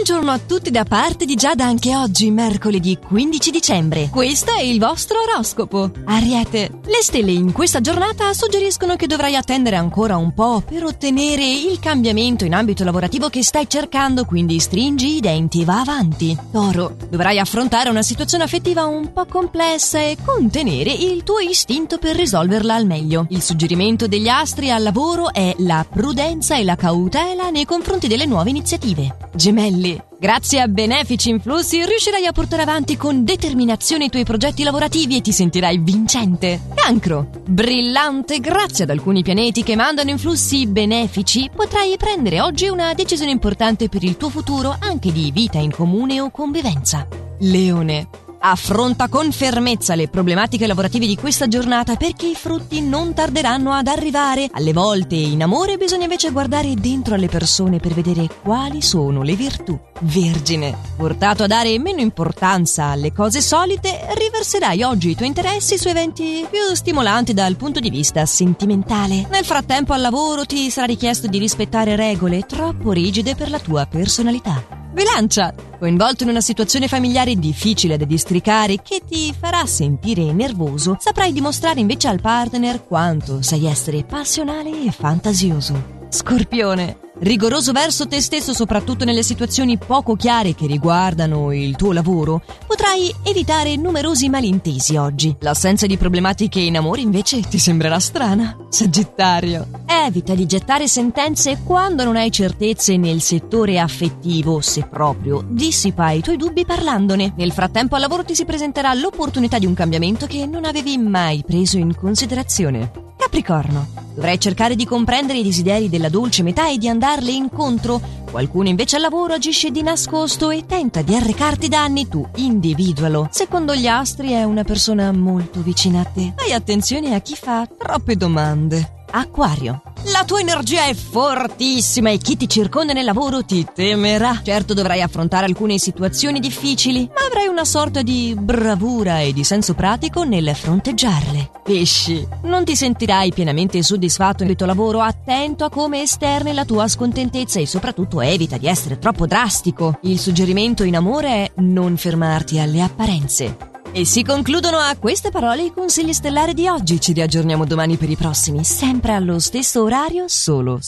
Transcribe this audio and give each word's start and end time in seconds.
Buongiorno 0.00 0.30
a 0.30 0.38
tutti 0.38 0.70
da 0.70 0.84
parte 0.84 1.24
di 1.24 1.34
Giada 1.34 1.64
anche 1.64 1.96
oggi, 1.96 2.30
mercoledì 2.30 2.96
15 3.04 3.50
dicembre. 3.50 4.08
Questo 4.08 4.52
è 4.52 4.60
il 4.60 4.78
vostro 4.78 5.16
oroscopo. 5.22 5.90
Ariete, 6.04 6.70
le 6.84 7.02
stelle 7.02 7.32
in 7.32 7.50
questa 7.50 7.80
giornata 7.80 8.32
suggeriscono 8.32 8.94
che 8.94 9.08
dovrai 9.08 9.34
attendere 9.34 9.74
ancora 9.74 10.16
un 10.16 10.32
po' 10.34 10.62
per 10.64 10.84
ottenere 10.84 11.44
il 11.44 11.80
cambiamento 11.80 12.44
in 12.44 12.54
ambito 12.54 12.84
lavorativo 12.84 13.28
che 13.28 13.42
stai 13.42 13.68
cercando, 13.68 14.24
quindi 14.24 14.60
stringi 14.60 15.16
i 15.16 15.20
denti 15.20 15.62
e 15.62 15.64
va 15.64 15.80
avanti. 15.80 16.38
Toro, 16.52 16.94
dovrai 17.10 17.40
affrontare 17.40 17.90
una 17.90 18.02
situazione 18.02 18.44
affettiva 18.44 18.84
un 18.84 19.12
po' 19.12 19.26
complessa 19.26 19.98
e 19.98 20.16
contenere 20.24 20.92
il 20.92 21.24
tuo 21.24 21.40
istinto 21.40 21.98
per 21.98 22.14
risolverla 22.14 22.72
al 22.72 22.86
meglio. 22.86 23.26
Il 23.30 23.42
suggerimento 23.42 24.06
degli 24.06 24.28
astri 24.28 24.70
al 24.70 24.84
lavoro 24.84 25.32
è 25.32 25.56
la 25.58 25.84
prudenza 25.90 26.56
e 26.56 26.62
la 26.62 26.76
cautela 26.76 27.50
nei 27.50 27.64
confronti 27.64 28.06
delle 28.06 28.26
nuove 28.26 28.50
iniziative. 28.50 29.26
Gemelli, 29.38 29.96
grazie 30.18 30.60
a 30.60 30.66
benefici 30.66 31.30
influssi 31.30 31.84
riuscirai 31.84 32.26
a 32.26 32.32
portare 32.32 32.62
avanti 32.62 32.96
con 32.96 33.22
determinazione 33.22 34.06
i 34.06 34.10
tuoi 34.10 34.24
progetti 34.24 34.64
lavorativi 34.64 35.16
e 35.16 35.20
ti 35.20 35.30
sentirai 35.30 35.78
vincente. 35.78 36.62
Cancro, 36.74 37.30
brillante 37.46 38.40
grazie 38.40 38.82
ad 38.82 38.90
alcuni 38.90 39.22
pianeti 39.22 39.62
che 39.62 39.76
mandano 39.76 40.10
influssi 40.10 40.66
benefici, 40.66 41.48
potrai 41.54 41.96
prendere 41.96 42.40
oggi 42.40 42.66
una 42.66 42.92
decisione 42.94 43.30
importante 43.30 43.88
per 43.88 44.02
il 44.02 44.16
tuo 44.16 44.28
futuro 44.28 44.74
anche 44.76 45.12
di 45.12 45.30
vita 45.30 45.58
in 45.58 45.70
comune 45.70 46.20
o 46.20 46.32
convivenza. 46.32 47.06
Leone, 47.38 48.08
Affronta 48.40 49.08
con 49.08 49.32
fermezza 49.32 49.96
le 49.96 50.08
problematiche 50.08 50.68
lavorative 50.68 51.06
di 51.06 51.16
questa 51.16 51.48
giornata 51.48 51.96
perché 51.96 52.28
i 52.28 52.34
frutti 52.36 52.80
non 52.80 53.12
tarderanno 53.12 53.72
ad 53.72 53.88
arrivare. 53.88 54.48
Alle 54.52 54.72
volte 54.72 55.16
in 55.16 55.42
amore 55.42 55.76
bisogna 55.76 56.04
invece 56.04 56.30
guardare 56.30 56.74
dentro 56.74 57.14
alle 57.14 57.26
persone 57.26 57.78
per 57.80 57.94
vedere 57.94 58.28
quali 58.42 58.80
sono 58.80 59.22
le 59.22 59.34
virtù. 59.34 59.76
Vergine, 60.02 60.76
portato 60.96 61.42
a 61.42 61.46
dare 61.48 61.76
meno 61.80 62.00
importanza 62.00 62.84
alle 62.84 63.12
cose 63.12 63.40
solite, 63.40 64.06
riverserai 64.14 64.84
oggi 64.84 65.10
i 65.10 65.14
tuoi 65.16 65.28
interessi 65.28 65.76
su 65.76 65.88
eventi 65.88 66.46
più 66.48 66.74
stimolanti 66.74 67.34
dal 67.34 67.56
punto 67.56 67.80
di 67.80 67.90
vista 67.90 68.24
sentimentale. 68.24 69.26
Nel 69.30 69.44
frattempo 69.44 69.92
al 69.92 70.00
lavoro 70.00 70.44
ti 70.44 70.70
sarà 70.70 70.86
richiesto 70.86 71.26
di 71.26 71.38
rispettare 71.38 71.96
regole 71.96 72.42
troppo 72.42 72.92
rigide 72.92 73.34
per 73.34 73.50
la 73.50 73.58
tua 73.58 73.86
personalità. 73.86 74.64
Bilancia, 74.92 75.52
coinvolto 75.78 76.24
in 76.24 76.30
una 76.30 76.40
situazione 76.40 76.88
familiare 76.88 77.36
difficile 77.36 77.96
da 77.96 78.04
districare 78.04 78.82
che 78.82 79.02
ti 79.08 79.32
farà 79.38 79.64
sentire 79.66 80.32
nervoso, 80.32 80.96
saprai 80.98 81.32
dimostrare 81.32 81.80
invece 81.80 82.08
al 82.08 82.20
partner 82.20 82.84
quanto 82.84 83.42
sai 83.42 83.66
essere 83.66 84.04
passionale 84.04 84.84
e 84.84 84.90
fantasioso. 84.90 85.96
Scorpione, 86.08 87.07
rigoroso 87.20 87.72
verso 87.72 88.06
te 88.06 88.20
stesso 88.20 88.52
soprattutto 88.52 89.04
nelle 89.04 89.22
situazioni 89.22 89.78
poco 89.78 90.14
chiare 90.14 90.54
che 90.54 90.66
riguardano 90.66 91.52
il 91.52 91.76
tuo 91.76 91.92
lavoro, 91.92 92.42
potrai 92.66 93.14
evitare 93.22 93.76
numerosi 93.76 94.28
malintesi 94.28 94.96
oggi. 94.96 95.34
L'assenza 95.40 95.86
di 95.86 95.96
problematiche 95.96 96.60
in 96.60 96.76
amore 96.76 97.00
invece 97.00 97.40
ti 97.40 97.58
sembrerà 97.58 97.98
strana. 97.98 98.56
Sagittario, 98.68 99.66
evita 99.86 100.34
di 100.34 100.46
gettare 100.46 100.88
sentenze 100.88 101.60
quando 101.64 102.04
non 102.04 102.16
hai 102.16 102.30
certezze 102.30 102.96
nel 102.96 103.20
settore 103.20 103.78
affettivo, 103.78 104.60
se 104.60 104.86
proprio 104.88 105.44
dissipa 105.46 106.10
i 106.10 106.20
tuoi 106.20 106.36
dubbi 106.36 106.64
parlandone. 106.64 107.32
Nel 107.36 107.52
frattempo 107.52 107.94
al 107.94 108.00
lavoro 108.00 108.24
ti 108.24 108.34
si 108.34 108.44
presenterà 108.44 108.94
l'opportunità 108.94 109.58
di 109.58 109.66
un 109.66 109.74
cambiamento 109.74 110.26
che 110.26 110.46
non 110.46 110.64
avevi 110.64 110.98
mai 110.98 111.42
preso 111.44 111.78
in 111.78 111.94
considerazione. 111.94 112.90
Capricorno, 113.16 114.07
dovrai 114.18 114.40
cercare 114.40 114.74
di 114.74 114.84
comprendere 114.84 115.38
i 115.38 115.44
desideri 115.44 115.88
della 115.88 116.08
dolce 116.08 116.42
metà 116.42 116.68
e 116.68 116.76
di 116.76 116.88
andarle 116.88 117.30
incontro. 117.30 118.00
Qualcuno 118.28 118.68
invece 118.68 118.96
al 118.96 119.02
lavoro 119.02 119.34
agisce 119.34 119.70
di 119.70 119.80
nascosto 119.80 120.50
e 120.50 120.66
tenta 120.66 121.02
di 121.02 121.14
arrecarti 121.14 121.68
danni, 121.68 122.08
tu 122.08 122.26
individualo. 122.34 123.28
Secondo 123.30 123.76
gli 123.76 123.86
astri 123.86 124.32
è 124.32 124.42
una 124.42 124.64
persona 124.64 125.12
molto 125.12 125.62
vicina 125.62 126.00
a 126.00 126.04
te. 126.04 126.34
Fai 126.36 126.52
attenzione 126.52 127.14
a 127.14 127.20
chi 127.20 127.36
fa 127.36 127.68
troppe 127.78 128.16
domande. 128.16 128.97
Acquario. 129.10 129.82
La 130.12 130.24
tua 130.24 130.40
energia 130.40 130.86
è 130.86 130.94
fortissima 130.94 132.10
e 132.10 132.18
chi 132.18 132.36
ti 132.36 132.48
circonda 132.48 132.92
nel 132.92 133.04
lavoro 133.04 133.44
ti 133.44 133.66
temerà. 133.74 134.40
Certo 134.42 134.72
dovrai 134.72 135.02
affrontare 135.02 135.46
alcune 135.46 135.78
situazioni 135.78 136.40
difficili, 136.40 137.08
ma 137.12 137.26
avrai 137.26 137.46
una 137.48 137.64
sorta 137.64 138.02
di 138.02 138.34
bravura 138.38 139.20
e 139.20 139.32
di 139.32 139.44
senso 139.44 139.74
pratico 139.74 140.22
nel 140.22 140.54
fronteggiarle. 140.54 141.50
Pesci, 141.64 142.26
non 142.44 142.64
ti 142.64 142.76
sentirai 142.76 143.32
pienamente 143.32 143.82
soddisfatto 143.82 144.44
nel 144.44 144.56
tuo 144.56 144.66
lavoro, 144.66 145.00
attento 145.00 145.64
a 145.64 145.70
come 145.70 146.02
esterni 146.02 146.54
la 146.54 146.64
tua 146.64 146.88
scontentezza 146.88 147.60
e 147.60 147.66
soprattutto 147.66 148.20
evita 148.20 148.56
di 148.56 148.66
essere 148.66 148.98
troppo 148.98 149.26
drastico. 149.26 149.98
Il 150.02 150.18
suggerimento 150.18 150.84
in 150.84 150.96
amore 150.96 151.28
è 151.28 151.50
non 151.56 151.96
fermarti 151.96 152.58
alle 152.58 152.82
apparenze. 152.82 153.67
E 153.90 154.04
si 154.04 154.22
concludono 154.22 154.76
a 154.76 154.96
queste 154.96 155.30
parole 155.30 155.64
i 155.64 155.72
consigli 155.72 156.12
stellari 156.12 156.52
di 156.52 156.68
oggi. 156.68 157.00
Ci 157.00 157.12
riaggiorniamo 157.14 157.64
domani 157.64 157.96
per 157.96 158.10
i 158.10 158.16
prossimi, 158.16 158.62
sempre 158.62 159.12
allo 159.12 159.38
stesso 159.38 159.82
orario, 159.82 160.24
solo 160.28 160.78